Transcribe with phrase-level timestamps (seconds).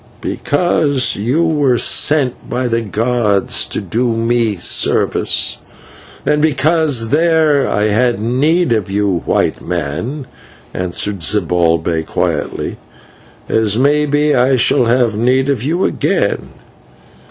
[0.21, 5.59] "Because you were sent by the gods to do me service,
[6.25, 10.25] and because there I had need of you, White Man,"
[10.73, 12.77] answered Zibalbay quietly,
[13.47, 16.49] "as may be I shall have need of you again.